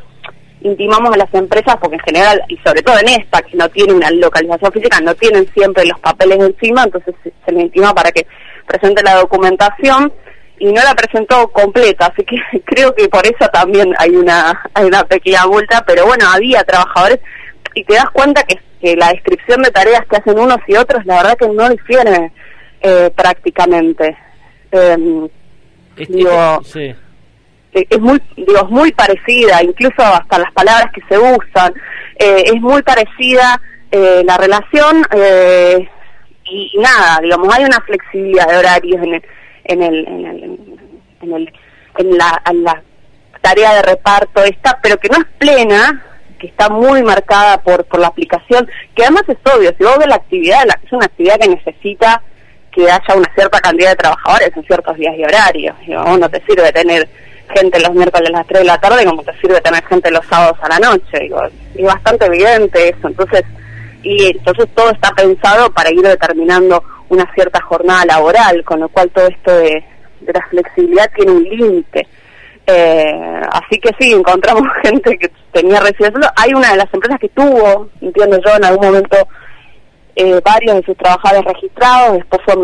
intimamos 0.62 1.14
a 1.14 1.18
las 1.18 1.34
empresas 1.34 1.78
porque 1.82 1.96
en 1.96 2.02
general, 2.02 2.42
y 2.48 2.58
sobre 2.58 2.82
todo 2.82 2.98
en 3.00 3.10
esta, 3.10 3.42
que 3.42 3.56
no 3.56 3.70
tiene 3.70 3.94
una 3.94 4.12
localización 4.12 4.72
física, 4.72 5.00
no 5.02 5.16
tienen 5.16 5.48
siempre 5.54 5.86
los 5.86 6.00
papeles 6.00 6.40
encima, 6.40 6.84
entonces 6.84 7.16
se, 7.46 7.52
le 7.52 7.62
intima 7.62 7.94
para 7.94 8.12
que 8.12 8.28
presente 8.68 9.02
la 9.04 9.16
documentación 9.16 10.12
y 10.58 10.66
no 10.66 10.84
la 10.84 10.94
presentó 10.94 11.48
completa, 11.50 12.08
así 12.08 12.24
que 12.24 12.38
creo 12.66 12.94
que 12.94 13.08
por 13.08 13.26
eso 13.26 13.48
también 13.52 13.94
hay 13.98 14.12
una, 14.12 14.62
hay 14.74 14.86
una 14.86 15.04
pequeña 15.04 15.46
multa, 15.48 15.84
pero 15.88 16.06
bueno, 16.06 16.26
había 16.30 16.64
trabajadores 16.64 17.20
y 17.76 17.84
te 17.84 17.96
das 17.96 18.10
cuenta 18.12 18.44
que, 18.44 18.60
que 18.82 18.96
la 18.96 19.10
descripción 19.10 19.62
de 19.62 19.72
tareas 19.72 20.06
que 20.10 20.18
hacen 20.18 20.38
unos 20.38 20.58
y 20.68 20.76
otros, 20.76 21.06
la 21.06 21.18
verdad 21.18 21.38
que 21.38 21.48
no 21.48 21.70
difiere 21.70 22.32
eh, 22.82 23.12
prácticamente. 23.16 24.18
Eh, 24.72 25.30
Este- 25.96 26.14
digo, 26.14 26.60
sí. 26.64 26.94
Eh, 27.74 27.86
es 27.90 28.00
muy 28.00 28.22
digo 28.36 28.58
es 28.66 28.70
muy 28.70 28.92
parecida 28.92 29.62
incluso 29.64 30.02
hasta 30.02 30.40
las 30.40 30.52
palabras 30.54 30.92
que 30.94 31.02
se 31.10 31.18
usan 31.18 31.74
eh, 32.18 32.44
es 32.46 32.62
muy 32.62 32.82
parecida 32.82 33.62
eh, 33.92 34.22
la 34.26 34.38
relación 34.38 35.04
eh, 35.16 35.88
y, 36.46 36.72
nada 36.80 37.20
digamos 37.22 37.54
hay 37.56 37.66
una 37.66 37.80
flexibilidad 37.82 38.48
de 38.48 38.58
horarios 38.58 39.02
en 39.04 39.14
el 39.14 39.24
en 39.66 39.84
el 39.84 40.08
en 40.08 40.26
el 40.26 40.44
en, 41.22 41.34
el- 41.34 41.54
en 41.98 42.18
la, 42.18 42.42
en 42.50 42.64
la 42.64 42.82
tarea 43.42 43.74
de 43.76 43.82
reparto 43.82 44.44
esta 44.44 44.80
pero 44.82 44.98
que 44.98 45.10
no 45.10 45.18
es 45.18 45.26
plena 45.38 46.06
que 46.40 46.48
está 46.48 46.70
muy 46.70 47.04
marcada 47.04 47.62
por 47.62 47.84
por 47.86 48.00
la 48.00 48.08
aplicación 48.08 48.68
que 48.96 49.04
además 49.04 49.24
es 49.28 49.38
obvio 49.54 49.74
si 49.78 49.84
vos 49.84 49.98
ves 49.98 50.08
la 50.08 50.16
actividad 50.16 50.66
la, 50.66 50.80
es 50.86 50.92
una 50.94 51.06
actividad 51.06 51.38
que 51.40 51.50
necesita 51.50 52.22
que 52.72 52.84
haya 52.84 53.16
una 53.16 53.30
cierta 53.34 53.60
cantidad 53.60 53.90
de 53.90 53.96
trabajadores 53.96 54.52
en 54.56 54.64
ciertos 54.64 54.96
días 54.96 55.16
y 55.18 55.24
horarios. 55.24 55.76
Digo, 55.88 56.04
vos 56.04 56.20
no 56.20 56.30
te 56.30 56.40
sirve 56.46 56.72
tener 56.72 57.10
gente 57.50 57.80
los 57.80 57.94
miércoles 57.94 58.30
a 58.30 58.38
las 58.38 58.48
3 58.48 58.62
de 58.62 58.66
la 58.66 58.80
tarde 58.80 59.06
como 59.06 59.24
te 59.24 59.34
sirve 59.40 59.62
tener 59.62 59.84
gente 59.86 60.12
los 60.12 60.26
sábados 60.26 60.58
a 60.62 60.70
la 60.70 60.80
noche. 60.80 61.20
Digo, 61.20 61.42
es 61.76 61.86
bastante 61.86 62.26
evidente 62.26 62.90
eso. 62.90 63.08
Entonces, 63.08 63.44
y 64.04 64.28
entonces 64.28 64.68
todo 64.76 64.92
está 64.92 65.12
pensado 65.12 65.72
para 65.72 65.92
ir 65.92 66.02
determinando 66.02 66.84
una 67.10 67.32
cierta 67.34 67.62
jornada 67.62 68.06
laboral, 68.06 68.64
con 68.64 68.80
lo 68.80 68.90
cual 68.90 69.10
todo 69.10 69.28
esto 69.28 69.52
de, 69.52 69.84
la 70.22 70.42
flexibilidad 70.50 71.10
tiene 71.16 71.32
un 71.32 71.44
límite. 71.44 72.08
Eh, 72.68 73.42
así 73.52 73.80
que 73.80 73.90
sí, 74.00 74.14
encontramos 74.14 74.64
gente 74.84 75.18
que 75.18 75.32
tenía 75.52 75.80
residencia. 75.80 76.32
Hay 76.36 76.54
una 76.54 76.72
de 76.72 76.78
las 76.78 76.94
empresas 76.94 77.20
que 77.20 77.30
tuvo, 77.30 77.90
entiendo 78.02 78.40
yo, 78.46 78.56
en 78.56 78.66
algún 78.66 78.86
momento 78.86 79.18
eh, 80.16 80.40
varios 80.44 80.76
de 80.76 80.84
sus 80.84 80.98
trabajadores 80.98 81.46
registrados, 81.46 82.18
después 82.18 82.42
fue, 82.44 82.56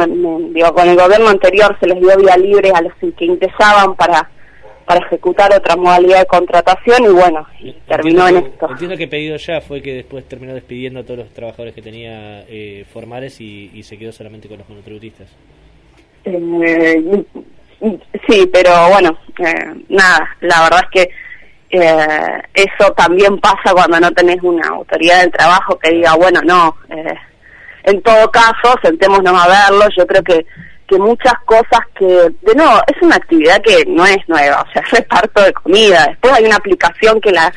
digo, 0.51 0.74
con 0.74 0.89
el 0.89 0.98
gobierno 0.98 1.30
anterior 1.30 1.75
se 1.80 1.88
les 1.88 2.00
dio 2.00 2.18
vía 2.18 2.38
libre 2.38 2.72
a 2.75 2.82
los 2.82 2.94
que 2.96 3.25
ingresaban 3.25 3.96
para 3.96 4.30
para 4.86 5.06
ejecutar 5.06 5.51
otra 5.54 5.75
modalidad 5.75 6.20
de 6.20 6.25
contratación 6.27 7.04
y 7.06 7.08
bueno, 7.08 7.48
y 7.60 7.72
terminó 7.88 8.27
en 8.27 8.42
que- 8.44 8.50
esto. 8.50 8.70
Entiendo 8.70 8.98
que 8.98 9.08
pedido 9.08 9.38
ya 9.38 9.60
fue 9.62 9.82
que 9.82 9.94
después 9.96 10.27
terminó 10.27 10.54
despidiendo 10.54 11.00
a 11.00 11.04
todos 11.04 11.20
los 11.20 11.30
trabajadores 11.34 11.74
que 11.74 11.82
tenía 11.82 12.44
eh, 12.48 12.86
formales 12.94 13.42
y, 13.42 13.72
y 13.74 13.84
se 13.84 13.98
quedó 13.98 14.12
solamente 14.12 14.48
con 14.48 14.60
los 14.60 14.70
monotributistas. 14.70 15.27
Eh, 16.24 17.24
sí, 18.27 18.50
pero 18.51 18.89
bueno, 18.89 19.18
eh, 19.39 19.84
nada, 19.89 20.30
la 20.42 20.62
verdad 20.63 20.82
es 20.94 21.04
que 21.04 21.10
eh, 21.72 22.42
eso 22.54 22.94
también 22.94 23.39
pasa 23.39 23.74
cuando 23.74 24.00
no 24.00 24.12
tenés 24.12 24.42
una 24.44 24.68
autoridad 24.70 25.22
del 25.22 25.32
trabajo 25.32 25.77
que 25.80 25.92
diga, 25.92 26.15
bueno, 26.15 26.42
no, 26.44 26.77
eh, 26.89 27.13
en 27.84 28.01
todo 28.01 28.30
caso, 28.32 28.75
sentémonos 28.82 29.34
a 29.39 29.48
verlo, 29.48 29.86
yo 29.96 30.06
creo 30.08 30.24
que 30.24 30.46
que 30.88 30.98
muchas 30.98 31.34
cosas 31.46 31.80
que, 31.98 32.06
de 32.06 32.56
nuevo, 32.56 32.80
es 32.88 33.01
una 33.01 33.15
actividad 33.15 33.62
que 33.62 33.86
no 33.88 34.06
es 34.06 34.18
nueva, 34.27 34.65
o 34.68 34.72
sea, 34.72 34.82
es 34.82 34.92
reparto 34.92 35.44
de 35.44 35.54
comida, 35.54 36.06
después 36.10 36.34
hay 36.34 36.46
una 36.46 36.58
aplicación 36.58 37.20
que 37.20 37.32
la 37.32 37.51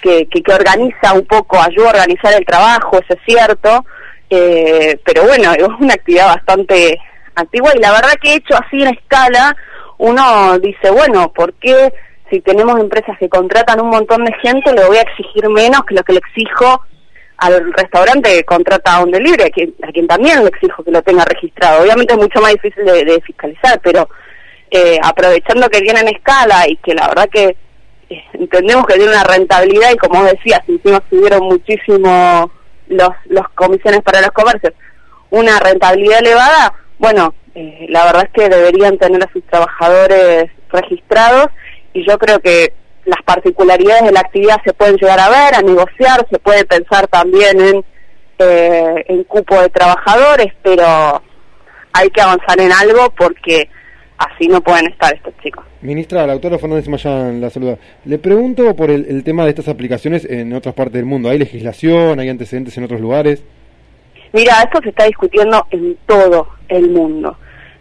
que, 0.00 0.28
que, 0.28 0.42
que 0.42 0.52
organiza 0.52 1.12
un 1.12 1.26
poco, 1.26 1.60
ayuda 1.60 1.86
a 1.86 1.90
organizar 1.90 2.32
el 2.34 2.46
trabajo, 2.46 3.00
eso 3.00 3.14
es 3.14 3.20
cierto, 3.26 3.84
eh, 4.30 4.98
pero 5.04 5.24
bueno, 5.24 5.52
es 5.58 5.68
una 5.80 5.94
actividad 5.94 6.26
bastante 6.26 7.00
antigua 7.34 7.72
y 7.74 7.80
la 7.80 7.92
verdad 7.92 8.14
que 8.20 8.34
hecho 8.34 8.54
así 8.54 8.82
en 8.82 8.94
escala, 8.94 9.56
uno 9.98 10.58
dice, 10.60 10.90
bueno, 10.90 11.32
¿por 11.32 11.54
qué 11.54 11.92
si 12.30 12.40
tenemos 12.40 12.78
empresas 12.78 13.16
que 13.18 13.28
contratan 13.28 13.80
un 13.80 13.90
montón 13.90 14.24
de 14.24 14.32
gente 14.42 14.72
le 14.72 14.84
voy 14.84 14.98
a 14.98 15.02
exigir 15.02 15.48
menos 15.48 15.82
que 15.84 15.94
lo 15.94 16.02
que 16.02 16.12
le 16.12 16.18
exijo 16.18 16.82
al 17.38 17.72
restaurante 17.72 18.30
que 18.30 18.44
contrata 18.44 19.00
un 19.00 19.10
delivery, 19.10 19.44
a 19.44 19.50
quien, 19.50 20.06
también 20.06 20.42
le 20.42 20.48
exijo 20.48 20.84
que 20.84 20.90
lo 20.90 21.02
tenga 21.02 21.24
registrado? 21.24 21.82
Obviamente 21.82 22.12
es 22.12 22.18
mucho 22.18 22.40
más 22.40 22.52
difícil 22.52 22.84
de, 22.84 23.04
de 23.04 23.20
fiscalizar, 23.20 23.80
pero 23.82 24.08
eh, 24.70 24.98
aprovechando 25.02 25.68
que 25.68 25.80
tienen 25.80 26.08
escala 26.08 26.68
y 26.68 26.76
que 26.76 26.94
la 26.94 27.08
verdad 27.08 27.28
que 27.30 27.56
eh, 28.10 28.24
entendemos 28.34 28.86
que 28.86 28.94
tiene 28.94 29.12
una 29.12 29.24
rentabilidad 29.24 29.92
y 29.92 29.96
como 29.96 30.20
vos 30.20 30.30
decías, 30.30 30.60
encima 30.68 31.02
subieron 31.08 31.44
muchísimo 31.44 32.50
los, 32.88 33.10
los 33.26 33.48
comisiones 33.54 34.02
para 34.02 34.20
los 34.20 34.30
comercios, 34.30 34.74
una 35.30 35.58
rentabilidad 35.60 36.20
elevada, 36.20 36.74
bueno, 36.98 37.34
eh, 37.54 37.86
la 37.88 38.04
verdad 38.04 38.24
es 38.24 38.30
que 38.32 38.48
deberían 38.48 38.98
tener 38.98 39.22
a 39.22 39.32
sus 39.32 39.42
trabajadores 39.44 40.50
registrados 40.70 41.46
y 41.92 42.06
yo 42.06 42.18
creo 42.18 42.40
que 42.40 42.72
las 43.08 43.22
particularidades 43.24 44.04
de 44.04 44.12
la 44.12 44.20
actividad 44.20 44.56
se 44.64 44.74
pueden 44.74 44.96
llegar 44.96 45.18
a 45.18 45.28
ver, 45.28 45.54
a 45.54 45.62
negociar, 45.62 46.26
se 46.30 46.38
puede 46.38 46.64
pensar 46.64 47.06
también 47.08 47.58
en, 47.60 47.84
eh, 48.38 49.04
en 49.08 49.24
cupo 49.24 49.60
de 49.60 49.68
trabajadores, 49.70 50.52
pero 50.62 50.84
hay 51.92 52.10
que 52.10 52.20
avanzar 52.20 52.60
en 52.60 52.70
algo 52.70 53.12
porque 53.16 53.68
así 54.18 54.46
no 54.48 54.60
pueden 54.60 54.88
estar 54.88 55.14
estos 55.14 55.34
chicos. 55.42 55.64
Ministra, 55.80 56.26
la 56.26 56.34
autora 56.34 56.58
Fernández 56.58 56.88
Mayán 56.88 57.40
la 57.40 57.50
saluda. 57.50 57.78
Le 58.04 58.18
pregunto 58.18 58.76
por 58.76 58.90
el, 58.90 59.06
el 59.08 59.24
tema 59.24 59.44
de 59.44 59.50
estas 59.50 59.68
aplicaciones 59.68 60.24
en 60.24 60.52
otras 60.52 60.74
partes 60.74 60.94
del 60.94 61.06
mundo. 61.06 61.30
¿Hay 61.30 61.38
legislación? 61.38 62.20
¿Hay 62.20 62.28
antecedentes 62.28 62.76
en 62.76 62.84
otros 62.84 63.00
lugares? 63.00 63.42
Mira, 64.32 64.62
esto 64.62 64.80
se 64.82 64.90
está 64.90 65.04
discutiendo 65.06 65.66
en 65.70 65.96
todo 66.06 66.48
el 66.68 66.90
mundo. 66.90 67.36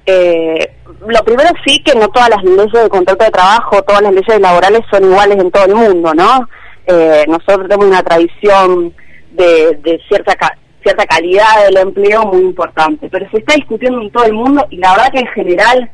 Eh, 0.10 0.72
lo 1.06 1.20
primero 1.26 1.50
sí 1.66 1.84
que 1.84 1.94
no 1.94 2.08
todas 2.08 2.30
las 2.30 2.42
leyes 2.44 2.72
de 2.72 2.88
contrato 2.90 3.26
de 3.26 3.30
trabajo, 3.32 3.82
todas 3.84 4.02
las 4.02 4.14
leyes 4.14 4.40
laborales 4.40 4.80
son 4.90 5.04
iguales 5.04 5.38
en 5.38 5.52
todo 5.52 5.66
el 5.66 5.76
mundo, 5.76 6.14
¿no? 6.14 6.48
Eh, 6.86 7.26
nosotros 7.28 7.68
tenemos 7.68 7.88
una 7.88 8.02
tradición 8.02 8.96
de, 9.32 9.76
de 9.84 10.02
cierta 10.08 10.34
ca- 10.36 10.58
cierta 10.82 11.06
calidad 11.06 11.66
del 11.66 11.76
empleo 11.78 12.24
muy 12.24 12.40
importante, 12.42 13.10
pero 13.10 13.30
se 13.32 13.40
está 13.40 13.56
discutiendo 13.56 14.00
en 14.02 14.10
todo 14.12 14.24
el 14.24 14.32
mundo 14.34 14.66
y 14.70 14.78
la 14.78 14.92
verdad 14.94 15.12
que 15.12 15.20
en 15.20 15.28
general 15.28 15.92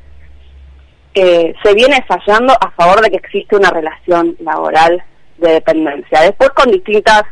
eh, 1.15 1.53
se 1.63 1.73
viene 1.73 2.05
fallando 2.07 2.53
a 2.53 2.69
favor 2.71 3.01
de 3.01 3.09
que 3.09 3.17
existe 3.17 3.55
una 3.55 3.71
relación 3.71 4.35
laboral 4.41 5.03
de 5.39 5.53
dependencia. 5.53 6.21
Después 6.21 6.51
con 6.51 6.69
distintas 6.71 7.23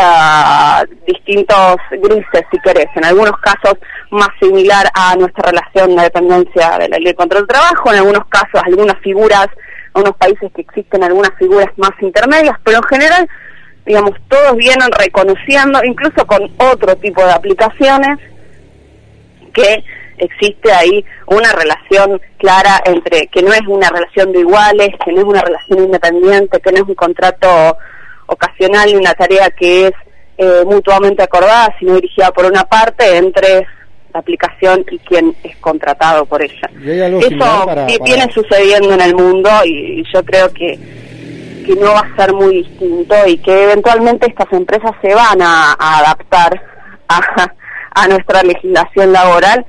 ah, 0.00 0.84
distintos 1.06 1.76
grises, 1.90 2.44
si 2.50 2.58
querés, 2.60 2.88
en 2.94 3.04
algunos 3.04 3.32
casos 3.40 3.78
más 4.10 4.28
similar 4.40 4.86
a 4.94 5.16
nuestra 5.16 5.50
relación 5.50 5.96
de 5.96 6.02
dependencia 6.04 6.78
de 6.78 6.88
la 6.88 6.98
ley 6.98 7.14
contra 7.14 7.38
el 7.38 7.46
trabajo, 7.46 7.92
en 7.92 7.98
algunos 7.98 8.26
casos 8.28 8.60
algunas 8.64 8.98
figuras, 9.00 9.48
unos 9.94 10.16
países 10.16 10.50
que 10.54 10.62
existen 10.62 11.02
algunas 11.02 11.32
figuras 11.38 11.68
más 11.76 11.90
intermedias, 12.00 12.56
pero 12.64 12.78
en 12.78 12.84
general, 12.84 13.28
digamos, 13.84 14.12
todos 14.28 14.56
vienen 14.56 14.90
reconociendo, 14.92 15.80
incluso 15.84 16.26
con 16.26 16.50
otro 16.58 16.96
tipo 16.96 17.24
de 17.24 17.32
aplicaciones, 17.32 18.18
que 19.54 19.82
existe 20.18 20.72
ahí 20.72 21.04
una 21.26 21.52
relación 21.52 22.20
clara 22.38 22.80
entre 22.84 23.26
que 23.28 23.42
no 23.42 23.52
es 23.52 23.62
una 23.66 23.88
relación 23.88 24.32
de 24.32 24.40
iguales, 24.40 24.88
que 25.04 25.12
no 25.12 25.18
es 25.18 25.24
una 25.24 25.42
relación 25.42 25.78
independiente, 25.80 26.60
que 26.60 26.72
no 26.72 26.78
es 26.78 26.88
un 26.88 26.94
contrato 26.94 27.76
ocasional 28.26 28.88
y 28.90 28.96
una 28.96 29.14
tarea 29.14 29.50
que 29.50 29.86
es 29.88 29.92
eh, 30.38 30.62
mutuamente 30.66 31.22
acordada, 31.22 31.74
sino 31.78 31.94
dirigida 31.94 32.30
por 32.32 32.44
una 32.44 32.64
parte 32.64 33.16
entre 33.16 33.66
la 34.12 34.20
aplicación 34.20 34.84
y 34.90 34.98
quien 34.98 35.34
es 35.42 35.56
contratado 35.58 36.24
por 36.26 36.42
ella. 36.42 36.70
¿Y 36.84 36.90
hay 36.90 37.00
algo 37.02 37.22
similar 37.22 37.48
Eso 37.56 37.66
para- 37.66 37.86
vi- 37.86 37.98
para- 37.98 38.04
viene 38.04 38.32
sucediendo 38.32 38.92
en 38.94 39.00
el 39.00 39.14
mundo 39.14 39.50
y, 39.64 40.00
y 40.00 40.04
yo 40.12 40.22
creo 40.24 40.52
que 40.52 40.78
que 41.66 41.74
no 41.74 41.86
va 41.94 41.98
a 41.98 42.16
ser 42.16 42.32
muy 42.32 42.62
distinto 42.62 43.14
y 43.26 43.38
que 43.38 43.64
eventualmente 43.64 44.28
estas 44.28 44.46
empresas 44.52 44.92
se 45.02 45.12
van 45.12 45.42
a, 45.42 45.72
a 45.76 45.98
adaptar 45.98 46.62
a, 47.08 47.20
a 47.90 48.06
nuestra 48.06 48.44
legislación 48.44 49.12
laboral 49.12 49.66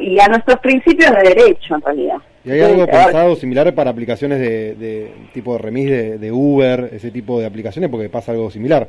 y 0.00 0.20
a 0.20 0.28
nuestros 0.28 0.60
principios 0.60 1.10
de 1.10 1.22
derecho 1.34 1.74
en 1.74 1.80
realidad. 1.82 2.18
¿Y 2.44 2.50
hay 2.50 2.60
algo 2.60 2.84
Sí, 2.84 2.90
pensado 2.90 3.36
similar 3.36 3.72
para 3.74 3.90
aplicaciones 3.90 4.40
de, 4.40 4.74
de 4.74 5.12
tipo 5.32 5.52
de 5.52 5.58
remis 5.58 5.88
de, 5.90 6.18
de 6.18 6.32
Uber, 6.32 6.90
ese 6.92 7.10
tipo 7.10 7.38
de 7.38 7.46
aplicaciones? 7.46 7.88
Porque 7.90 8.08
pasa 8.08 8.32
algo 8.32 8.50
similar. 8.50 8.88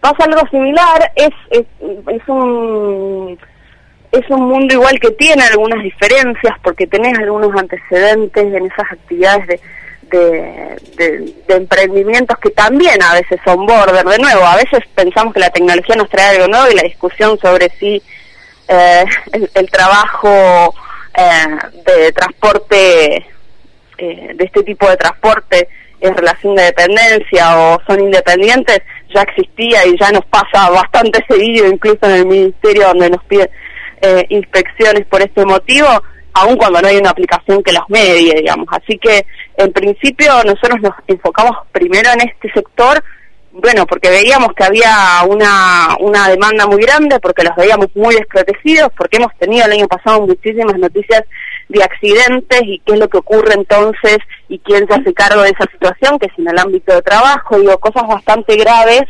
pasa 0.00 0.24
algo 0.24 0.46
similar, 0.50 1.10
es, 1.16 1.30
es, 1.50 1.64
es 2.08 2.28
un 2.28 3.38
es 4.12 4.30
un 4.30 4.42
mundo 4.48 4.72
igual 4.74 4.98
que 5.00 5.10
tiene 5.10 5.42
algunas 5.42 5.82
diferencias 5.82 6.54
porque 6.62 6.86
tenés 6.86 7.18
algunos 7.18 7.50
antecedentes 7.58 8.44
en 8.54 8.66
esas 8.66 8.92
actividades 8.92 9.46
de, 9.48 9.60
de, 10.10 10.76
de- 10.96 11.32
de 11.48 11.54
emprendimientos 11.56 12.38
que 12.38 12.50
también 12.50 13.02
a 13.02 13.14
veces 13.14 13.40
son 13.44 13.66
border. 13.66 14.06
De 14.06 14.18
nuevo, 14.18 14.44
a 14.46 14.56
veces 14.56 14.80
pensamos 14.94 15.34
que 15.34 15.40
la 15.40 15.50
tecnología 15.50 15.96
nos 15.96 16.08
trae 16.08 16.36
algo 16.36 16.46
nuevo 16.48 16.70
y 16.70 16.76
la 16.76 16.82
discusión 16.84 17.36
sobre 17.40 17.68
si 17.80 18.00
eh, 18.68 19.04
el, 19.32 19.50
el 19.52 19.70
trabajo 19.70 20.72
eh, 21.16 21.46
de 21.86 22.12
transporte, 22.12 23.16
eh, 23.98 24.30
de 24.34 24.44
este 24.44 24.62
tipo 24.62 24.88
de 24.88 24.96
transporte 24.96 25.68
en 26.00 26.14
relación 26.14 26.54
de 26.54 26.64
dependencia 26.64 27.58
o 27.58 27.80
son 27.86 28.00
independientes, 28.00 28.82
ya 29.14 29.22
existía 29.22 29.86
y 29.86 29.98
ya 29.98 30.10
nos 30.12 30.24
pasa 30.26 30.70
bastante 30.70 31.24
seguido, 31.28 31.66
incluso 31.66 32.00
en 32.02 32.12
el 32.12 32.26
ministerio 32.26 32.88
donde 32.88 33.10
nos 33.10 33.24
piden 33.24 33.48
eh, 34.02 34.26
inspecciones 34.28 35.06
por 35.06 35.22
este 35.22 35.44
motivo, 35.44 35.88
aun 36.34 36.56
cuando 36.56 36.82
no 36.82 36.88
hay 36.88 36.98
una 36.98 37.10
aplicación 37.10 37.62
que 37.62 37.72
los 37.72 37.88
medie, 37.88 38.34
digamos. 38.34 38.66
Así 38.70 38.98
que, 38.98 39.24
en 39.56 39.72
principio, 39.72 40.32
nosotros 40.44 40.80
nos 40.82 40.92
enfocamos 41.06 41.56
primero 41.72 42.10
en 42.12 42.28
este 42.28 42.52
sector, 42.52 43.02
bueno, 43.58 43.86
porque 43.86 44.10
veíamos 44.10 44.52
que 44.54 44.64
había 44.64 45.22
una, 45.26 45.96
una 46.00 46.28
demanda 46.28 46.66
muy 46.66 46.82
grande, 46.82 47.18
porque 47.20 47.42
los 47.42 47.56
veíamos 47.56 47.88
muy 47.94 48.14
desprotegidos, 48.14 48.90
porque 48.96 49.16
hemos 49.16 49.34
tenido 49.38 49.64
el 49.64 49.72
año 49.72 49.88
pasado 49.88 50.26
muchísimas 50.26 50.78
noticias 50.78 51.22
de 51.68 51.82
accidentes 51.82 52.60
y 52.64 52.80
qué 52.80 52.92
es 52.92 52.98
lo 52.98 53.08
que 53.08 53.18
ocurre 53.18 53.54
entonces 53.54 54.18
y 54.48 54.58
quién 54.58 54.86
se 54.86 54.94
hace 54.94 55.14
cargo 55.14 55.42
de 55.42 55.50
esa 55.50 55.70
situación, 55.72 56.18
que 56.18 56.26
es 56.26 56.38
en 56.38 56.48
el 56.48 56.58
ámbito 56.58 56.94
de 56.94 57.02
trabajo, 57.02 57.58
digo, 57.58 57.78
cosas 57.78 58.06
bastante 58.06 58.56
graves 58.56 59.04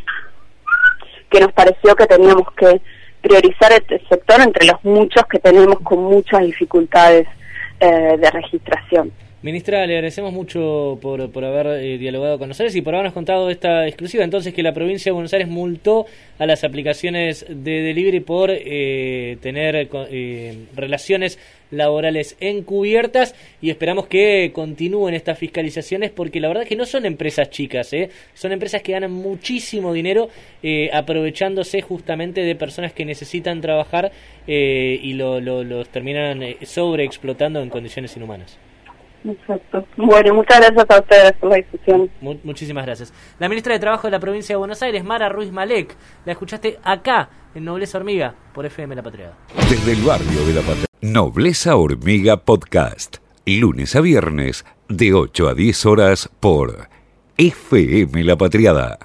que 1.28 1.40
nos 1.40 1.52
pareció 1.52 1.96
que 1.96 2.06
teníamos 2.06 2.46
que 2.56 2.80
priorizar 3.20 3.72
este 3.72 4.00
sector 4.08 4.40
entre 4.40 4.66
los 4.66 4.82
muchos 4.84 5.26
que 5.26 5.40
tenemos 5.40 5.80
con 5.80 6.04
muchas 6.04 6.42
dificultades 6.42 7.26
eh, 7.80 8.16
de 8.16 8.30
registración. 8.30 9.12
Ministra, 9.46 9.86
le 9.86 9.94
agradecemos 9.94 10.32
mucho 10.32 10.98
por, 11.00 11.30
por 11.30 11.44
haber 11.44 11.80
eh, 11.80 11.98
dialogado 11.98 12.36
con 12.36 12.48
nosotros 12.48 12.74
y 12.74 12.82
por 12.82 12.96
habernos 12.96 13.14
contado 13.14 13.48
esta 13.48 13.86
exclusiva. 13.86 14.24
Entonces, 14.24 14.52
que 14.52 14.60
la 14.60 14.74
provincia 14.74 15.10
de 15.10 15.12
Buenos 15.12 15.32
Aires 15.32 15.46
multó 15.46 16.04
a 16.40 16.46
las 16.46 16.64
aplicaciones 16.64 17.46
de 17.48 17.82
delivery 17.82 18.18
por 18.18 18.50
eh, 18.50 19.38
tener 19.40 19.88
eh, 20.10 20.58
relaciones 20.74 21.38
laborales 21.70 22.36
encubiertas 22.40 23.36
y 23.62 23.70
esperamos 23.70 24.08
que 24.08 24.50
continúen 24.52 25.14
estas 25.14 25.38
fiscalizaciones 25.38 26.10
porque 26.10 26.40
la 26.40 26.48
verdad 26.48 26.64
es 26.64 26.68
que 26.68 26.74
no 26.74 26.84
son 26.84 27.06
empresas 27.06 27.48
chicas, 27.48 27.92
¿eh? 27.92 28.10
son 28.34 28.50
empresas 28.50 28.82
que 28.82 28.92
ganan 28.92 29.12
muchísimo 29.12 29.92
dinero 29.92 30.28
aprovechándose 30.92 31.82
justamente 31.82 32.40
de 32.42 32.56
personas 32.56 32.92
que 32.92 33.04
necesitan 33.04 33.60
trabajar 33.60 34.10
y 34.46 35.12
lo, 35.14 35.40
los 35.40 35.88
terminan 35.88 36.42
sobreexplotando 36.62 37.60
en 37.60 37.68
condiciones 37.68 38.16
inhumanas. 38.16 38.58
Exacto. 39.28 39.84
Bueno, 39.96 40.34
muchas 40.34 40.60
gracias 40.60 40.86
a 40.88 41.00
ustedes 41.00 41.32
por 41.34 41.50
la 41.50 41.56
discusión. 41.56 42.10
muchísimas 42.44 42.86
gracias. 42.86 43.12
La 43.38 43.48
ministra 43.48 43.72
de 43.74 43.80
Trabajo 43.80 44.06
de 44.06 44.12
la 44.12 44.20
provincia 44.20 44.54
de 44.54 44.58
Buenos 44.58 44.82
Aires, 44.82 45.04
Mara 45.04 45.28
Ruiz 45.28 45.50
Malek, 45.50 45.96
la 46.24 46.32
escuchaste 46.32 46.78
acá, 46.82 47.28
en 47.54 47.64
Nobleza 47.64 47.98
Hormiga, 47.98 48.34
por 48.52 48.66
FM 48.66 48.94
La 48.94 49.02
Patriada. 49.02 49.34
Desde 49.68 49.92
el 49.92 50.02
barrio 50.02 50.44
de 50.46 50.52
La 50.54 50.60
Patriada. 50.60 50.86
Nobleza 51.00 51.76
Hormiga 51.76 52.36
Podcast. 52.38 53.18
Lunes 53.46 53.94
a 53.94 54.00
viernes, 54.00 54.64
de 54.88 55.14
8 55.14 55.48
a 55.48 55.54
10 55.54 55.86
horas, 55.86 56.30
por 56.40 56.88
FM 57.36 58.24
La 58.24 58.36
Patriada 58.36 58.98